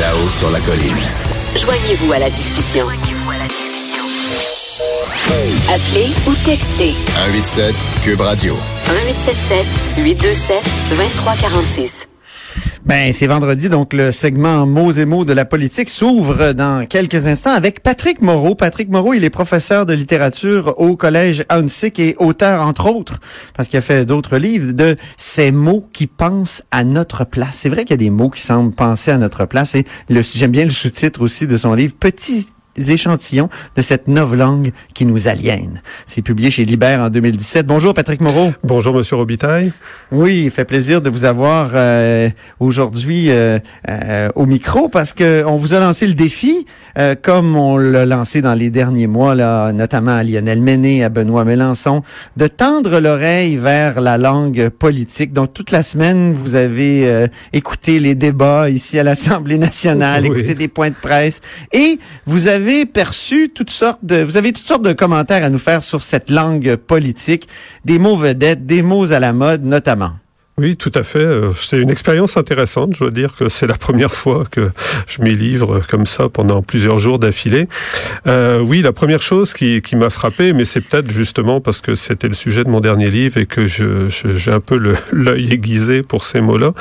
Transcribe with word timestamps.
Là-haut 0.00 0.28
sur 0.28 0.50
la 0.50 0.58
colline. 0.60 0.96
Joignez-vous 1.56 2.12
à 2.12 2.18
la 2.18 2.30
discussion. 2.30 2.88
Appelez 5.72 6.08
ou 6.26 6.34
textez 6.44 6.94
187 7.14 7.74
Cube 8.02 8.20
Radio. 8.22 8.54
1877 8.88 9.66
827 9.98 10.64
2346. 10.90 12.05
Ben, 12.86 13.12
c'est 13.12 13.26
vendredi, 13.26 13.68
donc 13.68 13.92
le 13.92 14.12
segment 14.12 14.64
mots 14.64 14.92
et 14.92 15.06
mots 15.06 15.24
de 15.24 15.32
la 15.32 15.44
politique 15.44 15.90
s'ouvre 15.90 16.52
dans 16.52 16.86
quelques 16.86 17.26
instants 17.26 17.50
avec 17.50 17.82
Patrick 17.82 18.22
Moreau. 18.22 18.54
Patrick 18.54 18.90
Moreau, 18.90 19.12
il 19.12 19.24
est 19.24 19.30
professeur 19.30 19.86
de 19.86 19.92
littérature 19.92 20.72
au 20.78 20.94
collège 20.94 21.44
Hunsick 21.48 21.98
et 21.98 22.14
auteur, 22.20 22.64
entre 22.64 22.88
autres, 22.88 23.18
parce 23.54 23.68
qu'il 23.68 23.76
a 23.80 23.82
fait 23.82 24.06
d'autres 24.06 24.38
livres, 24.38 24.70
de 24.70 24.94
ces 25.16 25.50
mots 25.50 25.84
qui 25.92 26.06
pensent 26.06 26.62
à 26.70 26.84
notre 26.84 27.24
place. 27.24 27.56
C'est 27.56 27.70
vrai 27.70 27.82
qu'il 27.82 27.90
y 27.90 27.94
a 27.94 27.96
des 27.96 28.10
mots 28.10 28.30
qui 28.30 28.42
semblent 28.42 28.72
penser 28.72 29.10
à 29.10 29.18
notre 29.18 29.46
place 29.46 29.74
et 29.74 29.84
j'aime 30.08 30.52
bien 30.52 30.62
le 30.62 30.70
sous-titre 30.70 31.22
aussi 31.22 31.48
de 31.48 31.56
son 31.56 31.74
livre, 31.74 31.94
Petit 31.98 32.46
échantillons 32.78 33.48
de 33.76 33.82
cette 33.82 34.08
langue 34.34 34.72
qui 34.94 35.06
nous 35.06 35.28
aliène. 35.28 35.82
C'est 36.06 36.22
publié 36.22 36.50
chez 36.50 36.64
Libère 36.64 37.00
en 37.00 37.10
2017. 37.10 37.66
Bonjour 37.66 37.94
Patrick 37.94 38.20
Moreau. 38.20 38.52
Bonjour 38.64 38.94
Monsieur 38.94 39.16
Robitaille. 39.16 39.72
Oui, 40.12 40.42
il 40.44 40.50
fait 40.50 40.64
plaisir 40.64 41.00
de 41.00 41.10
vous 41.10 41.24
avoir 41.24 41.70
euh, 41.74 42.28
aujourd'hui 42.60 43.30
euh, 43.30 43.58
euh, 43.88 44.28
au 44.34 44.46
micro 44.46 44.88
parce 44.88 45.12
que 45.12 45.44
on 45.46 45.56
vous 45.56 45.74
a 45.74 45.80
lancé 45.80 46.06
le 46.06 46.14
défi 46.14 46.66
comme 47.22 47.56
on 47.56 47.76
l'a 47.76 48.06
lancé 48.06 48.40
dans 48.40 48.54
les 48.54 48.70
derniers 48.70 49.06
mois 49.06 49.34
là, 49.34 49.70
notamment 49.72 50.16
à 50.16 50.22
Lionel 50.22 50.62
Méné, 50.62 51.04
à 51.04 51.10
Benoît 51.10 51.44
Mélenchon, 51.44 52.02
de 52.38 52.46
tendre 52.46 53.00
l'oreille 53.00 53.56
vers 53.56 54.00
la 54.00 54.16
langue 54.16 54.70
politique. 54.70 55.34
Donc 55.34 55.52
toute 55.52 55.72
la 55.72 55.82
semaine, 55.82 56.32
vous 56.32 56.54
avez 56.54 57.26
écouté 57.52 58.00
les 58.00 58.14
débats 58.14 58.70
ici 58.70 58.98
à 58.98 59.02
l'Assemblée 59.02 59.58
nationale, 59.58 60.24
écouté 60.24 60.54
des 60.54 60.68
points 60.68 60.88
de 60.88 60.94
presse 60.94 61.42
et 61.74 61.98
vous 62.24 62.48
avez 62.48 62.65
avez 62.66 62.84
perçu 62.84 63.50
toutes 63.54 63.70
sortes 63.70 64.00
de, 64.02 64.22
vous 64.22 64.36
avez 64.36 64.52
toutes 64.52 64.66
sortes 64.66 64.82
de 64.82 64.92
commentaires 64.92 65.44
à 65.44 65.50
nous 65.50 65.58
faire 65.58 65.84
sur 65.84 66.02
cette 66.02 66.30
langue 66.30 66.74
politique, 66.74 67.48
des 67.84 68.00
mots 68.00 68.16
vedettes, 68.16 68.66
des 68.66 68.82
mots 68.82 69.12
à 69.12 69.20
la 69.20 69.32
mode 69.32 69.64
notamment. 69.64 70.12
Oui, 70.58 70.74
tout 70.78 70.92
à 70.94 71.02
fait. 71.02 71.18
Euh, 71.18 71.52
c'est 71.54 71.78
une 71.78 71.90
expérience 71.90 72.38
intéressante. 72.38 72.94
Je 72.94 73.00
dois 73.00 73.10
dire 73.10 73.36
que 73.36 73.50
c'est 73.50 73.66
la 73.66 73.76
première 73.76 74.14
fois 74.14 74.44
que 74.50 74.70
je 75.06 75.20
m'y 75.20 75.34
livre 75.34 75.82
comme 75.86 76.06
ça 76.06 76.30
pendant 76.30 76.62
plusieurs 76.62 76.96
jours 76.96 77.18
d'affilée. 77.18 77.68
Euh, 78.26 78.60
oui, 78.60 78.80
la 78.80 78.92
première 78.92 79.20
chose 79.20 79.52
qui, 79.52 79.82
qui 79.82 79.96
m'a 79.96 80.08
frappé, 80.08 80.54
mais 80.54 80.64
c'est 80.64 80.80
peut-être 80.80 81.10
justement 81.10 81.60
parce 81.60 81.82
que 81.82 81.94
c'était 81.94 82.28
le 82.28 82.32
sujet 82.32 82.64
de 82.64 82.70
mon 82.70 82.80
dernier 82.80 83.10
livre 83.10 83.36
et 83.36 83.44
que 83.44 83.66
je, 83.66 84.08
j'ai 84.08 84.50
un 84.50 84.60
peu 84.60 84.80
l'œil 85.12 85.52
aiguisé 85.52 86.02
pour 86.02 86.24
ces 86.24 86.40
mots-là, 86.40 86.72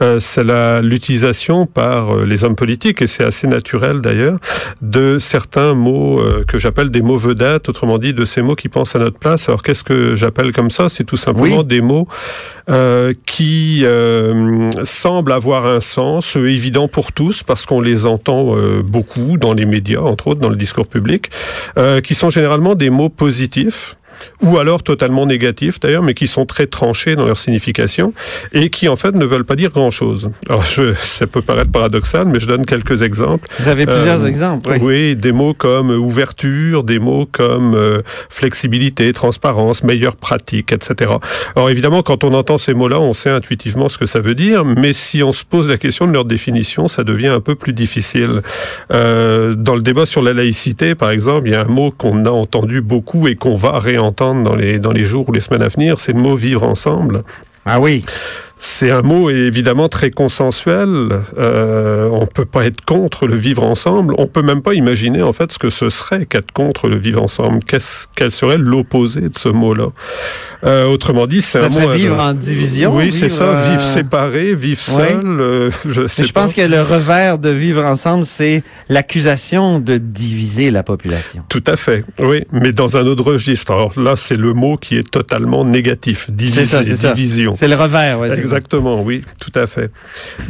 euh, 0.00 0.20
c'est 0.20 0.44
l'utilisation 0.82 1.66
par 1.66 2.14
euh, 2.14 2.24
les 2.24 2.44
hommes 2.44 2.54
politiques, 2.54 3.02
et 3.02 3.08
c'est 3.08 3.24
assez 3.24 3.48
naturel 3.48 4.00
d'ailleurs, 4.00 4.38
de 4.80 5.18
certains 5.18 5.74
mots 5.74 6.20
euh, 6.20 6.44
que 6.46 6.60
j'appelle 6.60 6.90
des 6.90 7.02
mots 7.02 7.18
vedettes, 7.18 7.68
autrement 7.68 7.98
dit 7.98 8.14
de 8.14 8.24
ces 8.24 8.42
mots 8.42 8.54
qui 8.54 8.68
pensent 8.68 8.94
à 8.94 9.00
notre 9.00 9.18
place. 9.18 9.48
Alors 9.48 9.62
qu'est-ce 9.62 9.82
que 9.82 10.14
j'appelle 10.14 10.52
comme 10.52 10.70
ça? 10.70 10.88
C'est 10.88 11.04
tout 11.04 11.16
simplement 11.16 11.64
des 11.64 11.80
mots 11.80 12.06
euh, 12.70 13.12
qui 13.26 13.82
euh, 13.84 14.70
semblent 14.84 15.32
avoir 15.32 15.66
un 15.66 15.80
sens 15.80 16.36
euh, 16.36 16.50
évident 16.50 16.88
pour 16.88 17.12
tous 17.12 17.42
parce 17.42 17.66
qu'on 17.66 17.80
les 17.80 18.06
entend 18.06 18.56
euh, 18.56 18.82
beaucoup 18.82 19.38
dans 19.38 19.52
les 19.52 19.66
médias, 19.66 20.00
entre 20.00 20.28
autres 20.28 20.40
dans 20.40 20.50
le 20.50 20.56
discours 20.56 20.86
public, 20.86 21.30
qui 22.02 22.14
sont 22.14 22.30
généralement 22.30 22.74
des 22.74 22.90
mots 22.90 23.08
positifs 23.08 23.96
ou 24.42 24.58
alors 24.58 24.82
totalement 24.82 25.26
négatifs 25.26 25.80
d'ailleurs, 25.80 26.02
mais 26.02 26.14
qui 26.14 26.26
sont 26.26 26.46
très 26.46 26.66
tranchés 26.66 27.16
dans 27.16 27.26
leur 27.26 27.38
signification 27.38 28.12
et 28.52 28.70
qui 28.70 28.88
en 28.88 28.96
fait 28.96 29.14
ne 29.14 29.24
veulent 29.24 29.44
pas 29.44 29.56
dire 29.56 29.70
grand-chose. 29.70 30.30
Alors 30.48 30.62
je, 30.62 30.94
ça 31.02 31.26
peut 31.26 31.42
paraître 31.42 31.70
paradoxal, 31.70 32.26
mais 32.26 32.40
je 32.40 32.46
donne 32.46 32.66
quelques 32.66 33.02
exemples. 33.02 33.48
Vous 33.58 33.68
avez 33.68 33.86
plusieurs 33.86 34.24
euh, 34.24 34.28
exemples. 34.28 34.70
Oui. 34.70 34.78
oui. 34.80 35.16
des 35.16 35.32
mots 35.32 35.54
comme 35.54 35.90
ouverture, 35.90 36.84
des 36.84 36.98
mots 36.98 37.28
comme 37.30 37.74
euh, 37.74 38.02
flexibilité, 38.28 39.12
transparence, 39.12 39.82
meilleure 39.82 40.16
pratique, 40.16 40.72
etc. 40.72 41.12
Alors 41.56 41.70
évidemment, 41.70 42.02
quand 42.02 42.24
on 42.24 42.34
entend 42.34 42.58
ces 42.58 42.74
mots-là, 42.74 43.00
on 43.00 43.12
sait 43.12 43.30
intuitivement 43.30 43.88
ce 43.88 43.98
que 43.98 44.06
ça 44.06 44.20
veut 44.20 44.34
dire, 44.34 44.64
mais 44.64 44.92
si 44.92 45.22
on 45.22 45.32
se 45.32 45.44
pose 45.44 45.68
la 45.68 45.78
question 45.78 46.06
de 46.06 46.12
leur 46.12 46.24
définition, 46.24 46.88
ça 46.88 47.04
devient 47.04 47.28
un 47.28 47.40
peu 47.40 47.54
plus 47.54 47.72
difficile. 47.72 48.42
Euh, 48.92 49.54
dans 49.54 49.74
le 49.74 49.82
débat 49.82 50.06
sur 50.06 50.22
la 50.22 50.32
laïcité, 50.32 50.94
par 50.94 51.10
exemple, 51.10 51.48
il 51.48 51.52
y 51.52 51.54
a 51.54 51.62
un 51.62 51.64
mot 51.68 51.90
qu'on 51.90 52.24
a 52.26 52.30
entendu 52.30 52.80
beaucoup 52.80 53.28
et 53.28 53.36
qu'on 53.36 53.56
va 53.56 53.78
réentendre 53.78 54.03
entendre 54.04 54.56
dans 54.78 54.92
les, 54.92 55.04
jours 55.04 55.28
ou 55.28 55.32
les 55.32 55.40
semaines 55.40 55.62
à 55.62 55.68
venir, 55.68 55.98
c'est 55.98 56.12
le 56.12 56.20
mot 56.20 56.34
vivre 56.34 56.62
ensemble. 56.62 57.24
Ah 57.64 57.80
oui. 57.80 58.04
C'est 58.56 58.90
un 58.90 59.02
mot 59.02 59.30
évidemment 59.30 59.88
très 59.88 60.10
consensuel. 60.10 61.08
Euh, 61.38 62.08
on 62.10 62.26
peut 62.26 62.44
pas 62.44 62.64
être 62.64 62.84
contre 62.84 63.26
le 63.26 63.34
vivre 63.34 63.64
ensemble. 63.64 64.14
On 64.16 64.26
peut 64.26 64.42
même 64.42 64.62
pas 64.62 64.74
imaginer 64.74 65.22
en 65.22 65.32
fait 65.32 65.50
ce 65.52 65.58
que 65.58 65.70
ce 65.70 65.90
serait 65.90 66.24
qu'être 66.24 66.52
contre 66.52 66.88
le 66.88 66.96
vivre 66.96 67.22
ensemble. 67.22 67.60
Qu'est-ce, 67.64 68.06
quel 68.14 68.30
serait 68.30 68.58
l'opposé 68.58 69.22
de 69.22 69.36
ce 69.36 69.48
mot-là? 69.48 69.88
Euh, 70.64 70.86
Autrement 70.86 71.26
dit, 71.26 71.42
c'est 71.42 71.58
un 71.58 71.68
mot. 71.68 71.90
vivre 71.90 72.18
en 72.18 72.32
division. 72.32 72.94
Oui, 72.96 73.12
c'est 73.12 73.28
ça. 73.28 73.68
Vivre 73.68 73.82
euh, 73.82 73.92
séparé, 73.92 74.54
vivre 74.54 74.80
seul. 74.80 75.20
Euh, 75.24 75.70
je, 75.84 76.06
sais 76.06 76.24
je 76.24 76.32
pense 76.32 76.54
que 76.54 76.62
le 76.62 76.80
revers 76.80 77.38
de 77.38 77.50
vivre 77.50 77.84
ensemble, 77.84 78.24
c'est 78.24 78.62
l'accusation 78.88 79.78
de 79.80 79.98
diviser 79.98 80.70
la 80.70 80.82
population. 80.82 81.42
Tout 81.48 81.62
à 81.66 81.76
fait. 81.76 82.04
Oui, 82.18 82.44
mais 82.52 82.72
dans 82.72 82.96
un 82.96 83.06
autre 83.06 83.24
registre. 83.24 83.72
Alors 83.72 83.92
là, 83.98 84.14
c'est 84.16 84.36
le 84.36 84.54
mot 84.54 84.76
qui 84.76 84.96
est 84.96 85.10
totalement 85.10 85.64
négatif. 85.64 86.30
Diviser, 86.30 86.64
c'est 86.64 86.96
ça, 86.96 87.12
division. 87.12 87.54
C'est 87.54 87.68
le 87.68 87.76
revers. 87.76 88.18
Ouais, 88.18 88.30
Exactement, 88.44 89.00
oui, 89.02 89.22
tout 89.40 89.52
à 89.54 89.66
fait. 89.66 89.90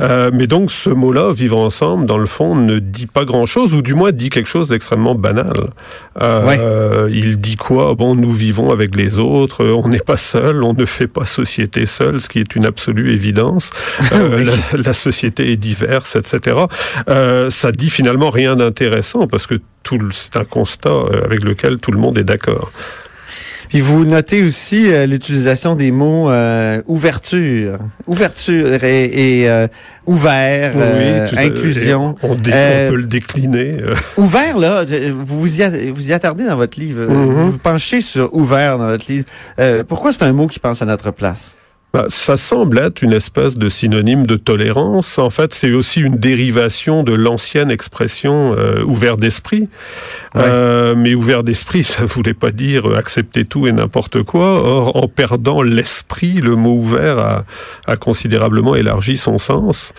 Euh, 0.01 0.31
mais 0.33 0.49
donc 0.49 0.73
ce 0.73 0.91
mot-là, 0.91 1.33
vivre 1.33 1.59
ensemble, 1.59 2.07
dans 2.07 2.19
le 2.19 2.27
fond, 2.27 2.57
ne 2.57 2.81
dit 2.81 3.07
pas 3.07 3.25
grand-chose, 3.25 3.73
ou 3.75 3.83
du 3.83 3.95
moins 3.95 4.11
dit 4.11 4.31
quelque 4.31 4.49
chose 4.49 4.69
d'extrêmement 4.69 5.15
banal. 5.15 5.71
Euh, 6.21 7.09
Il 7.13 7.39
dit 7.39 7.55
quoi? 7.55 7.95
Bon, 7.95 8.17
nous 8.17 8.33
vivons 8.33 8.73
avec 8.73 8.97
les 8.97 9.21
autres, 9.21 9.65
on 9.65 9.89
n'est 9.89 10.01
pas 10.01 10.17
seul, 10.17 10.65
on 10.65 10.75
ne 10.75 10.85
fait 10.85 11.07
pas 11.07 11.25
société 11.25 11.87
seul, 11.87 12.21
ce 12.21 12.29
qui 12.29 12.41
est 12.41 12.57
une 12.57 12.67
absolue 12.67 13.13
évidence. 13.13 13.71
Euh, 14.13 14.45
la, 14.45 14.83
la, 14.83 14.93
société 14.93 15.51
est 15.51 15.57
diverse, 15.57 16.15
etc. 16.15 16.57
Ça 17.49 17.73
dit 17.73 17.91
finalement 17.91 18.31
rien 18.31 18.55
d'intéressant 18.55 19.27
parce 19.27 19.47
que 19.47 19.55
c'est 20.11 20.37
un 20.37 20.45
constat 20.45 21.05
avec 21.25 21.43
lequel 21.43 21.79
tout 21.79 21.91
le 21.91 21.99
monde 21.99 22.17
est 22.19 22.25
d'accord. 22.25 22.71
Puis 23.75 23.81
vous 23.81 24.05
notez 24.05 24.45
aussi 24.45 24.95
euh, 24.95 25.05
l'utilisation 25.05 25.75
des 25.75 25.91
mots 25.91 26.31
euh, 26.31 26.81
ouverture, 26.87 27.81
ouverture 28.07 28.85
et, 28.85 29.41
et 29.41 29.51
euh, 29.51 29.67
ouvert, 30.07 30.75
euh, 30.77 31.27
inclusion. 31.37 32.15
On, 32.23 32.35
on, 32.35 32.37
peut 32.37 32.95
le 32.95 33.09
décliner. 33.09 33.79
Ouvert, 34.17 34.59
là, 34.59 34.85
vous 35.11 35.41
vous 35.41 35.61
y, 35.61 35.91
vous 35.91 36.09
y 36.09 36.13
attardez 36.13 36.45
dans 36.45 36.55
votre 36.55 36.79
livre. 36.79 37.03
Mm-hmm. 37.03 37.33
Vous 37.33 37.51
vous 37.51 37.59
penchez 37.59 38.01
sur 38.01 38.33
ouvert 38.33 38.79
dans 38.79 38.87
votre 38.87 39.11
livre. 39.11 39.27
pourquoi 39.89 40.13
c'est 40.13 40.23
un 40.23 40.33
mot 40.33 40.47
qui 40.47 40.61
pense 40.61 40.81
à 40.81 40.85
notre 40.85 41.11
place? 41.11 41.57
Bah, 41.95 42.07
ça 42.09 42.37
semble 42.37 42.81
être 42.81 43.03
une 43.03 43.13
espèce 43.13 43.57
de 43.57 43.69
synonyme 43.69 44.27
de 44.27 44.35
tolérance. 44.35 45.21
En 45.21 45.31
fait, 45.31 45.55
c'est 45.55 45.71
aussi 45.71 46.01
une 46.01 46.17
dérivation 46.17 47.05
de 47.05 47.13
l'ancienne 47.13 47.71
expression 47.71 48.53
euh, 48.59 48.83
ouvert 48.83 49.17
d'esprit. 49.17 49.69
Ouais. 50.35 50.43
Euh, 50.45 50.97
mais 50.97 51.15
ouvert 51.15 51.45
d'esprit, 51.45 51.85
ça 51.85 52.05
voulait 52.05 52.35
pas 52.35 52.51
dire 52.51 52.87
accepter 52.97 53.45
tout 53.45 53.69
et 53.69 53.73
n'importe 53.73 54.25
quoi. 54.25 54.61
Or, 54.67 54.97
en 54.97 55.07
perdant 55.07 55.63
l'esprit, 55.63 56.41
le 56.41 56.57
mot 56.57 56.75
ouvert 56.75 57.19
a, 57.21 57.45
a 57.87 57.95
considérablement 57.95 58.75
élargi 58.75 59.17
son 59.17 59.39
sens. 59.39 59.95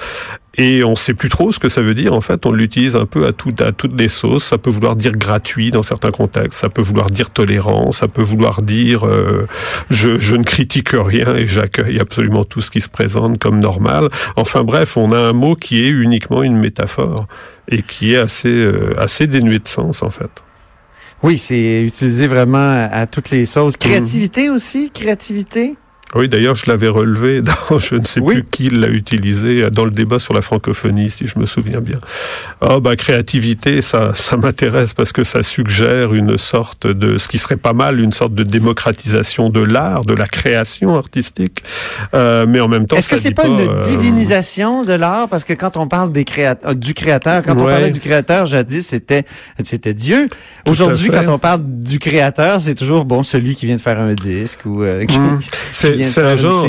Et 0.58 0.84
on 0.84 0.96
sait 0.96 1.14
plus 1.14 1.30
trop 1.30 1.52
ce 1.52 1.60
que 1.60 1.68
ça 1.68 1.82
veut 1.82 1.94
dire. 1.94 2.14
En 2.14 2.22
fait, 2.22 2.46
on 2.46 2.52
l'utilise 2.52 2.96
un 2.96 3.06
peu 3.06 3.26
à, 3.26 3.34
tout, 3.34 3.54
à 3.60 3.72
toutes 3.72 4.00
les 4.00 4.08
sauces. 4.08 4.46
Ça 4.46 4.58
peut 4.58 4.70
vouloir 4.70 4.96
dire 4.96 5.12
gratuit 5.12 5.72
dans 5.72 5.82
certains 5.82 6.12
contextes. 6.12 6.60
Ça 6.60 6.70
peut 6.70 6.82
vouloir 6.82 7.10
dire 7.10 7.30
tolérant. 7.30 7.92
Ça 7.92 8.08
peut 8.08 8.22
vouloir 8.22 8.62
dire 8.62 9.06
euh, 9.06 9.48
je, 9.90 10.18
je 10.18 10.36
ne 10.36 10.44
critique 10.44 10.92
rien 10.94 11.36
et 11.36 11.46
j'accueille 11.46 12.00
absolument 12.00 12.46
tout 12.46 12.62
ce 12.62 12.72
qui 12.72 12.80
se 12.80 12.90
présente 12.90 13.38
comme 13.38 13.60
normal. 13.60 14.08
Enfin 14.38 14.64
bref, 14.64 14.96
on 14.96 15.12
a 15.12 15.20
un 15.20 15.34
mot 15.34 15.56
qui 15.56 15.84
est 15.84 15.90
uniquement 15.90 16.42
une 16.42 16.58
métaphore 16.58 17.28
et 17.68 17.82
qui 17.82 18.14
est 18.14 18.18
assez, 18.18 18.50
euh, 18.50 18.96
assez 18.98 19.28
dénué 19.28 19.60
de 19.60 19.68
sens 19.68 20.04
en 20.04 20.10
fait. 20.10 20.30
Oui, 21.24 21.38
c'est 21.38 21.82
utilisé 21.82 22.28
vraiment 22.28 22.88
à, 22.92 23.08
toutes 23.08 23.32
les 23.32 23.46
sauces. 23.46 23.78
Créativité 23.78 24.50
mmh. 24.50 24.54
aussi, 24.54 24.92
créativité? 24.92 25.76
Oui, 26.14 26.30
d'ailleurs, 26.30 26.56
je 26.56 26.70
l'avais 26.70 26.88
relevé 26.88 27.42
dans, 27.70 27.80
je 27.80 27.96
ne 27.96 28.06
sais 28.06 28.20
oui. 28.20 28.36
plus 28.36 28.44
qui 28.44 28.70
l'a 28.70 28.88
utilisé 28.88 29.70
dans 29.72 29.86
le 29.86 29.92
débat 29.92 30.20
sur 30.20 30.34
la 30.34 30.42
francophonie, 30.42 31.10
si 31.10 31.28
je 31.28 31.40
me 31.40 31.46
souviens 31.46 31.82
bien. 31.82 32.00
Ah, 32.62 32.80
bah, 32.80 32.96
créativité, 32.96 33.82
ça, 33.82 34.14
ça 34.14 34.38
m'intéresse 34.38 34.94
parce 34.94 35.12
que 35.12 35.24
ça 35.24 35.44
suggère 35.44 36.14
une 36.14 36.38
sorte 36.38 36.88
de, 36.88 37.18
ce 37.18 37.28
qui 37.28 37.38
serait 37.38 37.58
pas 37.58 37.74
mal, 37.74 38.00
une 38.00 38.12
sorte 38.12 38.34
de 38.34 38.44
démocratisation 38.44 39.50
de 39.50 39.62
l'art, 39.62 40.06
de 40.06 40.14
la 40.14 40.28
création 40.28 40.96
artistique. 40.96 41.64
Euh, 42.14 42.46
mais 42.48 42.60
en 42.60 42.68
même 42.68 42.86
temps, 42.86 42.96
est-ce 42.96 43.10
que 43.10 43.18
c'est 43.18 43.32
pas, 43.32 43.44
pas, 43.44 43.48
une 43.50 43.60
euh... 43.60 43.84
divinisation 43.84 44.84
de 44.84 44.94
l'art? 44.94 45.28
Parce 45.28 45.44
que 45.44 45.54
quand 45.54 45.78
on 45.78 45.88
parle 45.88 46.12
des 46.12 46.24
créat 46.24 46.56
du 46.76 46.94
créateur, 46.94 47.44
quand 47.44 47.56
ouais. 47.56 47.62
on 47.62 47.66
parlait 47.66 47.90
du 47.90 48.00
créateur 48.00 48.46
jadis, 48.46 48.88
c'était 48.88 49.24
c'était 49.64 49.94
Dieu. 49.94 50.30
Aujourd'hui, 50.68 51.10
quand 51.10 51.28
on 51.28 51.40
parle 51.40 51.62
du 51.64 52.00
créateur, 52.00 52.60
c'est 52.60 52.76
toujours 52.76 53.06
bon 53.06 53.24
celui 53.24 53.56
qui 53.56 53.66
vient 53.66 53.76
de 53.76 53.82
faire 53.82 54.00
un 54.00 54.14
disque 54.14 54.60
ou 54.66 54.84
euh, 54.84 55.04
mmh. 55.04 55.40
c'est 55.98 56.04
c'est 56.04 56.22
un 56.22 56.36
genre, 56.36 56.68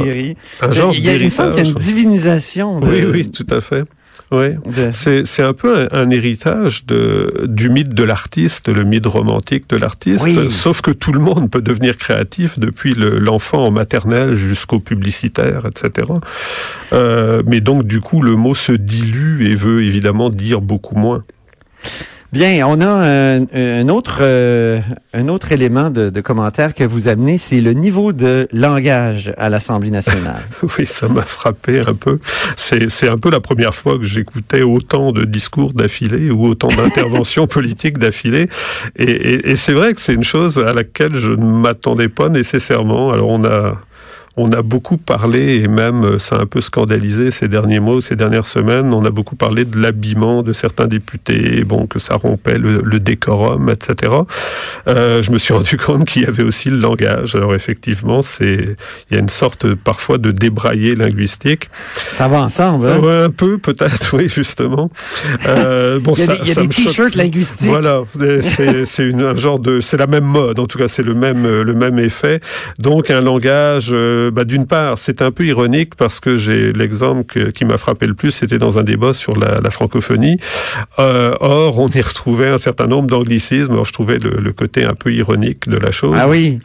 un 0.60 0.72
genre 0.72 0.92
il 0.94 1.04
y 1.04 1.08
a, 1.08 1.14
il 1.14 1.30
semble 1.30 1.52
qu'il 1.52 1.64
y 1.64 1.66
a 1.66 1.70
une 1.70 1.74
divinisation. 1.74 2.80
De, 2.80 2.86
oui, 2.86 3.04
oui, 3.04 3.30
tout 3.30 3.46
à 3.50 3.60
fait. 3.60 3.84
Oui, 4.32 4.48
c'est 4.90 5.42
un 5.42 5.52
peu 5.52 5.76
un, 5.78 5.88
un, 5.92 6.10
héritage 6.10 6.84
de, 6.86 7.44
du 7.46 7.68
mythe 7.68 7.94
de 7.94 8.02
l'artiste, 8.02 8.68
le 8.68 8.82
mythe 8.82 9.06
romantique 9.06 9.68
de 9.68 9.76
l'artiste, 9.76 10.24
oui. 10.24 10.50
sauf 10.50 10.80
que 10.80 10.90
tout 10.90 11.12
le 11.12 11.20
monde 11.20 11.48
peut 11.48 11.62
devenir 11.62 11.96
créatif, 11.96 12.58
depuis 12.58 12.94
l'enfant 12.96 13.66
en 13.66 13.70
maternelle 13.70 14.34
jusqu'au 14.34 14.80
publicitaire, 14.80 15.66
etc. 15.66 16.10
Euh, 16.92 17.42
mais 17.46 17.60
donc, 17.60 17.84
du 17.84 18.00
coup, 18.00 18.20
le 18.20 18.34
mot 18.34 18.54
se 18.54 18.72
dilue 18.72 19.44
et 19.48 19.54
veut 19.54 19.84
évidemment 19.84 20.28
dire 20.28 20.60
beaucoup 20.60 20.96
moins. 20.96 21.22
Bien, 22.32 22.66
on 22.66 22.80
a 22.80 22.86
un, 22.86 23.88
autre 23.88 24.18
euh, 24.20 24.80
un 25.14 25.28
autre 25.28 25.52
élément 25.52 25.90
de, 25.90 26.10
de, 26.10 26.20
commentaire 26.20 26.74
que 26.74 26.82
vous 26.82 27.06
amenez, 27.08 27.38
c'est 27.38 27.60
le 27.60 27.72
niveau 27.72 28.12
de 28.12 28.48
langage 28.52 29.32
à 29.36 29.48
l'Assemblée 29.48 29.90
nationale. 29.90 30.42
oui, 30.78 30.86
ça 30.86 31.08
m'a 31.08 31.22
frappé 31.22 31.80
un 31.86 31.94
peu. 31.94 32.18
C'est 32.56 33.08
un 33.08 33.18
peu 33.18 33.30
la 33.30 33.40
première 33.40 33.74
fois 33.74 33.96
que 33.96 34.04
j'écoutais 34.04 34.62
autant 34.62 35.12
de 35.12 35.24
discours 35.24 35.72
d'affilée 35.72 36.30
ou 36.30 36.46
autant 36.46 36.68
d'interventions 36.68 37.46
politiques 37.46 37.98
d'affilée. 37.98 38.48
Et, 38.96 39.04
et, 39.04 39.50
et 39.50 39.56
c'est 39.56 39.72
vrai 39.72 39.94
que 39.94 40.00
c'est 40.00 40.14
une 40.14 40.24
chose 40.24 40.58
à 40.58 40.72
laquelle 40.72 41.14
je 41.14 41.32
ne 41.32 41.60
m'attendais 41.60 42.08
pas 42.08 42.28
nécessairement. 42.28 43.12
Alors 43.12 43.28
on 43.28 43.44
a 43.44 43.78
on 44.36 44.52
a 44.52 44.62
beaucoup 44.62 44.98
parlé, 44.98 45.62
et 45.62 45.68
même 45.68 46.04
euh, 46.04 46.18
ça 46.18 46.36
a 46.36 46.42
un 46.42 46.46
peu 46.46 46.60
scandalisé 46.60 47.30
ces 47.30 47.48
derniers 47.48 47.80
mois, 47.80 48.00
ces 48.02 48.16
dernières 48.16 48.44
semaines, 48.44 48.92
on 48.92 49.04
a 49.04 49.10
beaucoup 49.10 49.36
parlé 49.36 49.64
de 49.64 49.78
l'habillement 49.78 50.42
de 50.42 50.52
certains 50.52 50.86
députés, 50.86 51.64
bon, 51.64 51.86
que 51.86 51.98
ça 51.98 52.16
rompait 52.16 52.58
le, 52.58 52.82
le 52.84 53.00
décorum, 53.00 53.70
etc. 53.70 54.12
Euh, 54.88 55.22
je 55.22 55.30
me 55.30 55.38
suis 55.38 55.54
rendu 55.54 55.76
compte 55.84 56.06
qu'il 56.06 56.22
y 56.22 56.26
avait 56.26 56.42
aussi 56.42 56.68
le 56.68 56.76
langage. 56.76 57.34
Alors 57.34 57.54
effectivement, 57.54 58.22
c'est 58.22 58.76
il 59.10 59.14
y 59.14 59.16
a 59.16 59.20
une 59.20 59.28
sorte 59.28 59.74
parfois 59.74 60.18
de 60.18 60.30
débraillé 60.30 60.94
linguistique. 60.94 61.70
Ça 62.10 62.28
va 62.28 62.40
ensemble, 62.40 62.88
hein? 62.88 62.98
Ouais, 62.98 63.24
un 63.24 63.30
peu, 63.30 63.58
peut-être, 63.58 64.14
oui, 64.16 64.28
justement. 64.28 64.90
Euh, 65.46 65.98
bon, 66.00 66.12
il 66.14 66.24
y 66.26 66.30
a 66.30 66.54
ça, 66.54 66.60
des, 66.60 66.66
des 66.66 66.68
t-shirts 66.68 67.14
linguistiques. 67.14 67.68
Voilà, 67.68 68.02
c'est 68.42 69.14
un 69.14 69.36
genre 69.36 69.58
de, 69.58 69.80
c'est 69.80 69.96
la 69.96 70.06
même 70.06 70.24
mode, 70.24 70.58
en 70.58 70.66
tout 70.66 70.78
cas, 70.78 70.88
c'est 70.88 71.02
le 71.02 71.14
même, 71.14 71.62
le 71.62 71.74
même 71.74 71.98
effet. 71.98 72.40
Donc 72.78 73.10
un 73.10 73.20
langage 73.20 73.90
euh, 73.92 74.25
bah, 74.30 74.44
d'une 74.44 74.66
part, 74.66 74.98
c'est 74.98 75.22
un 75.22 75.30
peu 75.30 75.44
ironique 75.44 75.94
parce 75.94 76.20
que 76.20 76.36
j'ai 76.36 76.72
l'exemple 76.72 77.52
qui 77.52 77.64
m'a 77.64 77.76
frappé 77.78 78.06
le 78.06 78.14
plus, 78.14 78.30
c'était 78.30 78.58
dans 78.58 78.78
un 78.78 78.82
débat 78.82 79.12
sur 79.12 79.36
la, 79.38 79.60
la 79.60 79.70
francophonie. 79.70 80.38
Euh, 80.98 81.34
or, 81.40 81.78
on 81.78 81.88
y 81.88 82.00
retrouvait 82.00 82.48
un 82.48 82.58
certain 82.58 82.86
nombre 82.86 83.08
d'anglicismes. 83.08 83.72
Alors, 83.72 83.84
je 83.84 83.92
trouvais 83.92 84.18
le, 84.18 84.38
le, 84.40 84.52
côté 84.52 84.84
un 84.84 84.94
peu 84.94 85.12
ironique 85.12 85.68
de 85.68 85.76
la 85.76 85.90
chose. 85.90 86.16
Ah 86.20 86.28
oui. 86.28 86.58